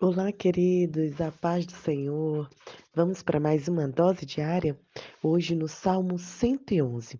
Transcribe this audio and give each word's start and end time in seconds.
Olá, 0.00 0.30
queridos, 0.30 1.20
a 1.20 1.32
paz 1.32 1.66
do 1.66 1.72
Senhor. 1.72 2.48
Vamos 2.94 3.20
para 3.20 3.40
mais 3.40 3.66
uma 3.66 3.88
dose 3.88 4.24
diária? 4.24 4.78
Hoje 5.20 5.56
no 5.56 5.66
Salmo 5.66 6.20
111. 6.20 7.18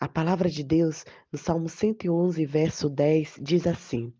A 0.00 0.08
palavra 0.08 0.48
de 0.48 0.64
Deus, 0.64 1.04
no 1.30 1.38
Salmo 1.38 1.68
111, 1.68 2.46
verso 2.46 2.88
10, 2.88 3.38
diz 3.42 3.66
assim: 3.66 4.14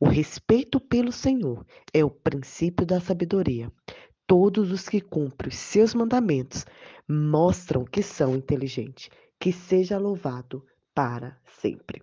O 0.00 0.06
respeito 0.08 0.80
pelo 0.80 1.12
Senhor 1.12 1.66
é 1.92 2.02
o 2.02 2.08
princípio 2.08 2.86
da 2.86 2.98
sabedoria. 2.98 3.70
Todos 4.26 4.72
os 4.72 4.88
que 4.88 5.02
cumprem 5.02 5.50
os 5.50 5.58
seus 5.58 5.92
mandamentos 5.92 6.64
mostram 7.06 7.84
que 7.84 8.02
são 8.02 8.34
inteligentes. 8.34 9.10
Que 9.38 9.52
seja 9.52 9.98
louvado 9.98 10.64
para 10.94 11.38
sempre. 11.60 12.02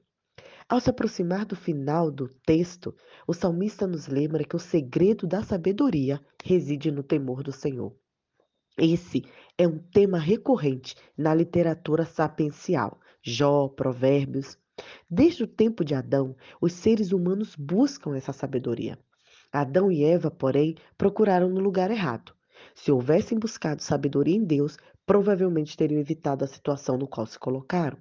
Ao 0.71 0.79
se 0.79 0.89
aproximar 0.89 1.45
do 1.45 1.53
final 1.53 2.09
do 2.09 2.29
texto, 2.45 2.95
o 3.27 3.33
salmista 3.33 3.85
nos 3.85 4.07
lembra 4.07 4.45
que 4.45 4.55
o 4.55 4.59
segredo 4.59 5.27
da 5.27 5.43
sabedoria 5.43 6.17
reside 6.41 6.89
no 6.89 7.03
temor 7.03 7.43
do 7.43 7.51
Senhor. 7.51 7.93
Esse 8.77 9.21
é 9.57 9.67
um 9.67 9.77
tema 9.77 10.17
recorrente 10.17 10.95
na 11.17 11.35
literatura 11.35 12.05
sapiencial, 12.05 12.97
Jó, 13.21 13.67
Provérbios. 13.67 14.57
Desde 15.09 15.43
o 15.43 15.47
tempo 15.47 15.83
de 15.83 15.93
Adão, 15.93 16.37
os 16.61 16.71
seres 16.71 17.11
humanos 17.11 17.53
buscam 17.53 18.15
essa 18.15 18.31
sabedoria. 18.31 18.97
Adão 19.51 19.91
e 19.91 20.05
Eva, 20.05 20.31
porém, 20.31 20.77
procuraram 20.97 21.49
no 21.49 21.59
lugar 21.59 21.91
errado. 21.91 22.33
Se 22.73 22.93
houvessem 22.93 23.37
buscado 23.37 23.83
sabedoria 23.83 24.37
em 24.37 24.45
Deus, 24.45 24.77
provavelmente 25.05 25.75
teriam 25.75 25.99
evitado 25.99 26.45
a 26.45 26.47
situação 26.47 26.97
no 26.97 27.09
qual 27.09 27.27
se 27.27 27.37
colocaram. 27.37 27.97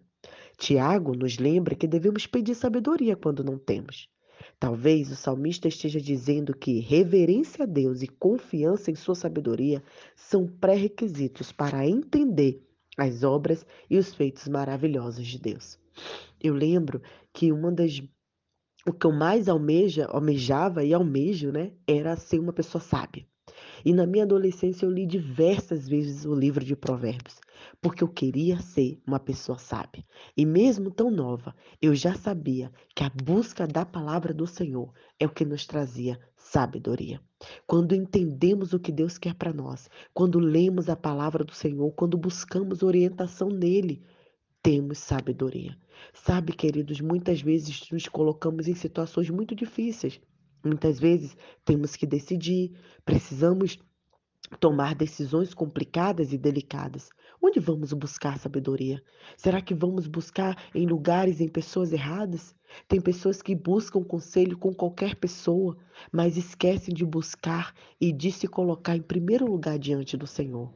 Tiago 0.56 1.14
nos 1.14 1.38
lembra 1.38 1.74
que 1.74 1.86
devemos 1.86 2.26
pedir 2.26 2.54
sabedoria 2.54 3.16
quando 3.16 3.42
não 3.42 3.58
temos. 3.58 4.08
Talvez 4.58 5.10
o 5.10 5.16
salmista 5.16 5.68
esteja 5.68 6.00
dizendo 6.00 6.54
que 6.54 6.80
reverência 6.80 7.64
a 7.64 7.66
Deus 7.66 8.02
e 8.02 8.06
confiança 8.06 8.90
em 8.90 8.94
sua 8.94 9.14
sabedoria 9.14 9.82
são 10.14 10.46
pré-requisitos 10.46 11.52
para 11.52 11.86
entender 11.86 12.62
as 12.96 13.22
obras 13.22 13.64
e 13.88 13.96
os 13.96 14.14
feitos 14.14 14.48
maravilhosos 14.48 15.26
de 15.26 15.38
Deus. 15.38 15.78
Eu 16.42 16.54
lembro 16.54 17.02
que 17.32 17.52
uma 17.52 17.72
das 17.72 18.02
o 18.86 18.92
que 18.94 19.06
eu 19.06 19.12
mais 19.12 19.46
almeja, 19.46 20.06
almejava 20.06 20.82
e 20.82 20.94
almejo, 20.94 21.52
né, 21.52 21.72
era 21.86 22.16
ser 22.16 22.38
uma 22.38 22.52
pessoa 22.52 22.80
sábia. 22.80 23.26
E 23.84 23.92
na 23.92 24.06
minha 24.06 24.24
adolescência 24.24 24.84
eu 24.84 24.90
li 24.90 25.06
diversas 25.06 25.88
vezes 25.88 26.24
o 26.24 26.34
livro 26.34 26.64
de 26.64 26.76
Provérbios, 26.76 27.40
porque 27.80 28.04
eu 28.04 28.08
queria 28.08 28.60
ser 28.60 29.00
uma 29.06 29.18
pessoa 29.18 29.58
sábia. 29.58 30.04
E 30.36 30.44
mesmo 30.44 30.90
tão 30.90 31.10
nova, 31.10 31.54
eu 31.80 31.94
já 31.94 32.14
sabia 32.14 32.70
que 32.94 33.04
a 33.04 33.10
busca 33.10 33.66
da 33.66 33.84
palavra 33.84 34.34
do 34.34 34.46
Senhor 34.46 34.92
é 35.18 35.26
o 35.26 35.30
que 35.30 35.44
nos 35.44 35.66
trazia 35.66 36.18
sabedoria. 36.36 37.20
Quando 37.66 37.94
entendemos 37.94 38.72
o 38.72 38.80
que 38.80 38.92
Deus 38.92 39.16
quer 39.16 39.34
para 39.34 39.52
nós, 39.52 39.88
quando 40.12 40.38
lemos 40.38 40.88
a 40.88 40.96
palavra 40.96 41.44
do 41.44 41.54
Senhor, 41.54 41.90
quando 41.92 42.18
buscamos 42.18 42.82
orientação 42.82 43.48
nele, 43.48 44.02
temos 44.62 44.98
sabedoria. 44.98 45.76
Sabe, 46.12 46.52
queridos, 46.52 47.00
muitas 47.00 47.40
vezes 47.40 47.90
nos 47.90 48.06
colocamos 48.08 48.68
em 48.68 48.74
situações 48.74 49.30
muito 49.30 49.54
difíceis. 49.54 50.20
Muitas 50.62 51.00
vezes 51.00 51.36
temos 51.64 51.96
que 51.96 52.06
decidir, 52.06 52.72
precisamos 53.04 53.78
tomar 54.58 54.94
decisões 54.94 55.54
complicadas 55.54 56.32
e 56.32 56.38
delicadas. 56.38 57.10
Onde 57.42 57.60
vamos 57.60 57.92
buscar 57.92 58.38
sabedoria? 58.38 59.02
Será 59.36 59.62
que 59.62 59.74
vamos 59.74 60.06
buscar 60.06 60.56
em 60.74 60.86
lugares, 60.86 61.40
em 61.40 61.48
pessoas 61.48 61.92
erradas? 61.92 62.54
Tem 62.86 63.00
pessoas 63.00 63.40
que 63.40 63.54
buscam 63.54 64.02
conselho 64.02 64.58
com 64.58 64.74
qualquer 64.74 65.16
pessoa, 65.16 65.76
mas 66.12 66.36
esquecem 66.36 66.94
de 66.94 67.04
buscar 67.04 67.74
e 68.00 68.12
de 68.12 68.30
se 68.30 68.46
colocar 68.46 68.96
em 68.96 69.02
primeiro 69.02 69.46
lugar 69.46 69.78
diante 69.78 70.16
do 70.16 70.26
Senhor. 70.26 70.70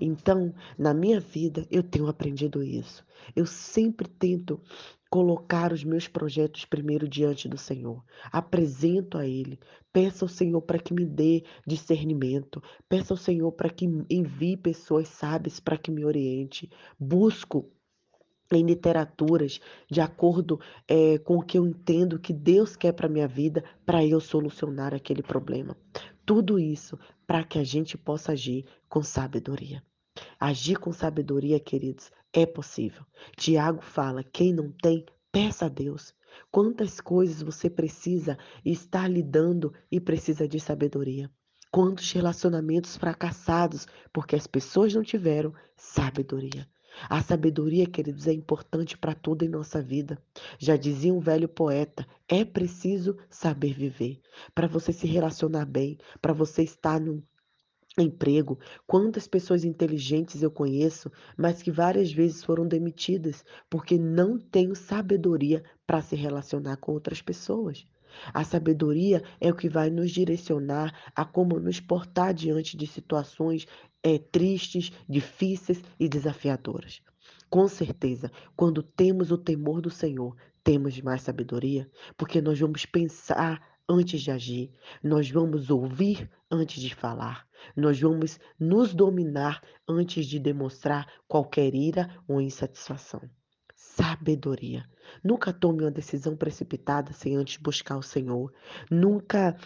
Então, 0.00 0.52
na 0.78 0.92
minha 0.92 1.20
vida, 1.20 1.66
eu 1.70 1.82
tenho 1.82 2.08
aprendido 2.08 2.62
isso. 2.62 3.04
Eu 3.34 3.46
sempre 3.46 4.08
tento 4.08 4.60
colocar 5.10 5.72
os 5.72 5.82
meus 5.82 6.06
projetos 6.06 6.64
primeiro 6.64 7.08
diante 7.08 7.48
do 7.48 7.58
Senhor. 7.58 8.04
Apresento 8.30 9.18
a 9.18 9.26
Ele. 9.26 9.58
Peço 9.92 10.24
ao 10.24 10.28
Senhor 10.28 10.62
para 10.62 10.78
que 10.78 10.94
me 10.94 11.04
dê 11.04 11.42
discernimento. 11.66 12.62
Peço 12.88 13.12
ao 13.12 13.16
Senhor 13.16 13.50
para 13.50 13.68
que 13.68 13.86
envie 14.08 14.56
pessoas 14.56 15.08
sábias 15.08 15.58
para 15.58 15.76
que 15.76 15.90
me 15.90 16.04
oriente. 16.04 16.70
Busco 16.98 17.68
em 18.52 18.64
literaturas 18.64 19.60
de 19.90 20.00
acordo 20.00 20.60
é, 20.88 21.18
com 21.18 21.38
o 21.38 21.42
que 21.42 21.58
eu 21.58 21.66
entendo 21.66 22.18
que 22.18 22.32
Deus 22.32 22.76
quer 22.76 22.92
para 22.92 23.08
minha 23.08 23.28
vida, 23.28 23.64
para 23.84 24.04
eu 24.04 24.20
solucionar 24.20 24.94
aquele 24.94 25.22
problema. 25.22 25.76
Tudo 26.24 26.58
isso 26.58 26.98
para 27.26 27.42
que 27.42 27.58
a 27.58 27.64
gente 27.64 27.98
possa 27.98 28.32
agir 28.32 28.64
com 28.88 29.02
sabedoria. 29.02 29.82
Agir 30.38 30.78
com 30.78 30.92
sabedoria, 30.92 31.58
queridos, 31.60 32.10
é 32.32 32.46
possível. 32.46 33.04
Tiago 33.36 33.82
fala: 33.82 34.22
quem 34.22 34.52
não 34.52 34.70
tem, 34.70 35.04
peça 35.30 35.66
a 35.66 35.68
Deus. 35.68 36.14
Quantas 36.50 37.00
coisas 37.00 37.42
você 37.42 37.68
precisa 37.68 38.38
estar 38.64 39.08
lidando 39.08 39.72
e 39.90 40.00
precisa 40.00 40.46
de 40.46 40.60
sabedoria? 40.60 41.30
Quantos 41.70 42.10
relacionamentos 42.12 42.96
fracassados 42.96 43.86
porque 44.12 44.34
as 44.34 44.46
pessoas 44.46 44.94
não 44.94 45.02
tiveram 45.02 45.52
sabedoria? 45.76 46.68
A 47.08 47.22
sabedoria, 47.22 47.86
queridos, 47.86 48.26
é 48.26 48.32
importante 48.32 48.98
para 48.98 49.14
tudo 49.14 49.44
em 49.44 49.48
nossa 49.48 49.80
vida. 49.80 50.20
Já 50.58 50.76
dizia 50.76 51.14
um 51.14 51.20
velho 51.20 51.48
poeta: 51.48 52.06
é 52.28 52.44
preciso 52.44 53.16
saber 53.28 53.74
viver. 53.74 54.20
Para 54.54 54.66
você 54.66 54.92
se 54.92 55.06
relacionar 55.06 55.64
bem, 55.64 55.98
para 56.20 56.32
você 56.32 56.62
estar 56.62 57.00
num 57.00 57.22
emprego. 58.02 58.58
Quantas 58.86 59.26
pessoas 59.26 59.64
inteligentes 59.64 60.42
eu 60.42 60.50
conheço, 60.50 61.10
mas 61.36 61.62
que 61.62 61.70
várias 61.70 62.12
vezes 62.12 62.44
foram 62.44 62.66
demitidas 62.66 63.44
porque 63.68 63.98
não 63.98 64.38
têm 64.38 64.74
sabedoria 64.74 65.62
para 65.86 66.02
se 66.02 66.16
relacionar 66.16 66.76
com 66.76 66.92
outras 66.92 67.20
pessoas. 67.20 67.84
A 68.34 68.42
sabedoria 68.42 69.22
é 69.40 69.50
o 69.50 69.56
que 69.56 69.68
vai 69.68 69.88
nos 69.88 70.10
direcionar 70.10 70.92
a 71.14 71.24
como 71.24 71.60
nos 71.60 71.78
portar 71.80 72.34
diante 72.34 72.76
de 72.76 72.86
situações 72.86 73.66
é, 74.02 74.18
tristes, 74.18 74.92
difíceis 75.08 75.82
e 75.98 76.08
desafiadoras. 76.08 77.00
Com 77.48 77.68
certeza, 77.68 78.30
quando 78.56 78.82
temos 78.82 79.30
o 79.30 79.38
temor 79.38 79.80
do 79.80 79.90
Senhor, 79.90 80.36
temos 80.62 81.00
mais 81.00 81.22
sabedoria, 81.22 81.90
porque 82.16 82.40
nós 82.40 82.58
vamos 82.58 82.84
pensar 82.86 83.69
antes 83.90 84.22
de 84.22 84.30
agir, 84.30 84.70
nós 85.02 85.28
vamos 85.28 85.68
ouvir 85.68 86.30
antes 86.48 86.80
de 86.80 86.94
falar, 86.94 87.44
nós 87.76 88.00
vamos 88.00 88.38
nos 88.58 88.94
dominar 88.94 89.60
antes 89.88 90.26
de 90.26 90.38
demonstrar 90.38 91.08
qualquer 91.26 91.74
ira 91.74 92.08
ou 92.28 92.40
insatisfação. 92.40 93.20
Sabedoria. 93.74 94.88
Nunca 95.24 95.52
tome 95.52 95.82
uma 95.82 95.90
decisão 95.90 96.36
precipitada 96.36 97.12
sem 97.12 97.36
antes 97.36 97.56
buscar 97.56 97.96
o 97.96 98.02
Senhor. 98.02 98.52
Nunca 98.88 99.56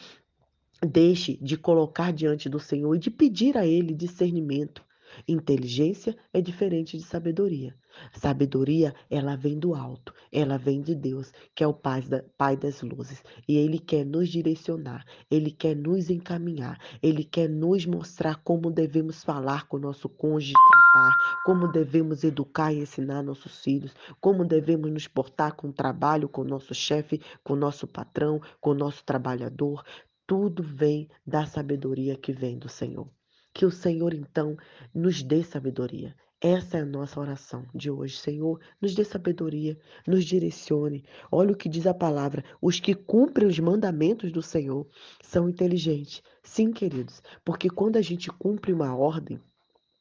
deixe 0.80 1.36
de 1.36 1.58
colocar 1.58 2.12
diante 2.12 2.48
do 2.48 2.58
Senhor 2.58 2.94
e 2.94 2.98
de 2.98 3.10
pedir 3.10 3.58
a 3.58 3.66
Ele 3.66 3.92
discernimento. 3.92 4.82
Inteligência 5.26 6.16
é 6.32 6.40
diferente 6.40 6.96
de 6.96 7.04
sabedoria. 7.04 7.74
Sabedoria, 8.12 8.94
ela 9.08 9.36
vem 9.36 9.58
do 9.58 9.74
alto, 9.74 10.12
ela 10.32 10.58
vem 10.58 10.82
de 10.82 10.94
Deus, 10.94 11.32
que 11.54 11.62
é 11.62 11.66
o 11.66 11.72
pai, 11.72 12.02
da, 12.02 12.22
pai 12.36 12.56
das 12.56 12.82
luzes. 12.82 13.22
E 13.48 13.56
Ele 13.56 13.78
quer 13.78 14.04
nos 14.04 14.28
direcionar, 14.28 15.04
Ele 15.30 15.50
quer 15.50 15.76
nos 15.76 16.10
encaminhar, 16.10 16.78
Ele 17.02 17.24
quer 17.24 17.48
nos 17.48 17.86
mostrar 17.86 18.42
como 18.42 18.70
devemos 18.70 19.22
falar 19.22 19.68
com 19.68 19.76
o 19.76 19.80
nosso 19.80 20.08
cônjuge, 20.08 20.54
tratar, 20.92 21.16
como 21.44 21.68
devemos 21.68 22.24
educar 22.24 22.72
e 22.72 22.80
ensinar 22.80 23.22
nossos 23.22 23.60
filhos, 23.62 23.94
como 24.20 24.44
devemos 24.44 24.90
nos 24.90 25.08
portar 25.08 25.54
com 25.54 25.68
o 25.68 25.72
trabalho, 25.72 26.28
com 26.28 26.42
o 26.42 26.46
nosso 26.46 26.74
chefe, 26.74 27.20
com 27.42 27.54
o 27.54 27.56
nosso 27.56 27.86
patrão, 27.86 28.40
com 28.60 28.70
o 28.70 28.74
nosso 28.74 29.04
trabalhador. 29.04 29.84
Tudo 30.26 30.62
vem 30.62 31.08
da 31.26 31.44
sabedoria 31.46 32.16
que 32.16 32.32
vem 32.32 32.58
do 32.58 32.68
Senhor. 32.68 33.08
Que 33.54 33.64
o 33.64 33.70
Senhor, 33.70 34.12
então, 34.12 34.56
nos 34.92 35.22
dê 35.22 35.44
sabedoria. 35.44 36.14
Essa 36.40 36.78
é 36.78 36.80
a 36.80 36.84
nossa 36.84 37.20
oração 37.20 37.64
de 37.72 37.88
hoje. 37.90 38.18
Senhor, 38.18 38.60
nos 38.82 38.94
dê 38.94 39.04
sabedoria, 39.04 39.78
nos 40.06 40.24
direcione. 40.24 41.04
Olha 41.30 41.52
o 41.52 41.56
que 41.56 41.68
diz 41.68 41.86
a 41.86 41.94
palavra: 41.94 42.44
os 42.60 42.80
que 42.80 42.94
cumprem 42.94 43.46
os 43.46 43.58
mandamentos 43.58 44.32
do 44.32 44.42
Senhor 44.42 44.86
são 45.22 45.48
inteligentes. 45.48 46.20
Sim, 46.42 46.72
queridos, 46.72 47.22
porque 47.44 47.70
quando 47.70 47.96
a 47.96 48.02
gente 48.02 48.28
cumpre 48.28 48.72
uma 48.72 48.94
ordem, 48.94 49.40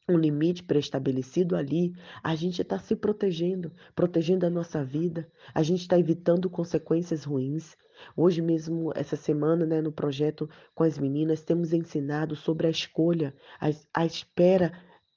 um 0.07 0.17
limite 0.17 0.63
pré-estabelecido 0.63 1.55
ali, 1.55 1.93
a 2.21 2.35
gente 2.35 2.61
está 2.61 2.77
se 2.77 2.95
protegendo, 2.95 3.71
protegendo 3.95 4.45
a 4.45 4.49
nossa 4.49 4.83
vida, 4.83 5.29
a 5.53 5.63
gente 5.63 5.81
está 5.81 5.97
evitando 5.97 6.49
consequências 6.49 7.23
ruins. 7.23 7.75
Hoje 8.15 8.41
mesmo, 8.41 8.91
essa 8.95 9.15
semana, 9.15 9.65
né, 9.65 9.81
no 9.81 9.91
projeto 9.91 10.49
com 10.75 10.83
as 10.83 10.97
meninas, 10.97 11.43
temos 11.43 11.71
ensinado 11.71 12.35
sobre 12.35 12.67
a 12.67 12.69
escolha, 12.69 13.33
a, 13.59 13.67
a 14.01 14.05
espera 14.05 14.73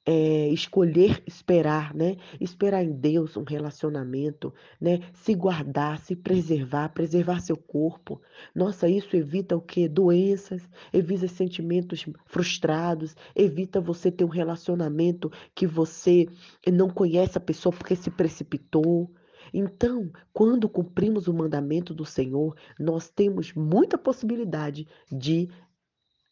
é, 0.08 0.48
escolher 0.50 1.20
esperar, 1.26 1.92
né? 1.92 2.16
Esperar 2.40 2.84
em 2.84 2.92
Deus 2.92 3.36
um 3.36 3.42
relacionamento, 3.42 4.54
né? 4.80 5.00
Se 5.12 5.34
guardar, 5.34 5.98
se 5.98 6.14
preservar, 6.14 6.90
preservar 6.90 7.40
seu 7.40 7.56
corpo. 7.56 8.22
Nossa, 8.54 8.88
isso 8.88 9.16
evita 9.16 9.56
o 9.56 9.60
quê? 9.60 9.88
Doenças, 9.88 10.62
evita 10.92 11.26
sentimentos 11.26 12.06
frustrados, 12.24 13.16
evita 13.34 13.80
você 13.80 14.12
ter 14.12 14.24
um 14.24 14.28
relacionamento 14.28 15.28
que 15.52 15.66
você 15.66 16.28
não 16.72 16.88
conhece 16.88 17.36
a 17.36 17.40
pessoa 17.40 17.72
porque 17.72 17.96
se 17.96 18.10
precipitou. 18.10 19.12
Então, 19.52 20.10
quando 20.32 20.68
cumprimos 20.68 21.26
o 21.26 21.34
mandamento 21.34 21.92
do 21.92 22.04
Senhor, 22.04 22.56
nós 22.78 23.08
temos 23.08 23.52
muita 23.54 23.98
possibilidade 23.98 24.86
de 25.10 25.48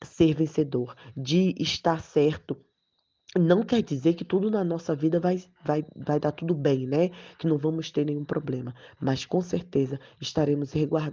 ser 0.04 0.34
vencedor, 0.34 0.94
de 1.16 1.54
estar 1.58 2.00
certo 2.00 2.56
não 3.38 3.64
quer 3.64 3.82
dizer 3.82 4.14
que 4.14 4.24
tudo 4.24 4.50
na 4.50 4.62
nossa 4.62 4.94
vida 4.94 5.18
vai, 5.18 5.42
vai, 5.64 5.84
vai 5.96 6.20
dar 6.20 6.30
tudo 6.30 6.54
bem, 6.54 6.86
né? 6.86 7.10
Que 7.38 7.48
não 7.48 7.58
vamos 7.58 7.90
ter 7.90 8.04
nenhum 8.04 8.24
problema. 8.24 8.74
Mas 9.00 9.26
com 9.26 9.40
certeza 9.40 9.98
estaremos 10.20 10.72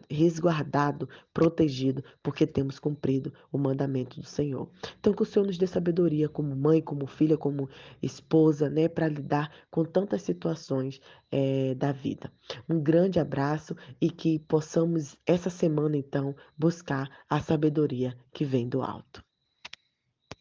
resguardados, 0.10 1.08
protegidos, 1.34 2.04
porque 2.22 2.46
temos 2.46 2.78
cumprido 2.78 3.34
o 3.52 3.58
mandamento 3.58 4.20
do 4.20 4.26
Senhor. 4.26 4.70
Então, 5.00 5.14
que 5.14 5.24
o 5.24 5.26
Senhor 5.26 5.46
nos 5.46 5.58
dê 5.58 5.66
sabedoria 5.66 6.30
como 6.30 6.56
mãe, 6.56 6.80
como 6.80 7.08
filha, 7.08 7.38
como 7.38 7.68
esposa, 8.04 8.70
né? 8.70 8.88
Para 8.88 9.08
lidar 9.08 9.52
com 9.72 9.84
tantas 9.84 10.22
situações 10.22 11.02
é, 11.32 11.74
da 11.74 11.92
vida. 11.92 12.32
Um 12.70 12.80
grande 12.80 13.20
abraço 13.20 13.76
e 14.00 14.12
que 14.12 14.38
possamos, 14.40 15.18
essa 15.26 15.50
semana, 15.50 15.98
então, 15.98 16.36
buscar 16.56 17.10
a 17.28 17.40
sabedoria 17.40 18.16
que 18.32 18.46
vem 18.46 18.70
do 18.70 18.84
alto. 18.84 19.24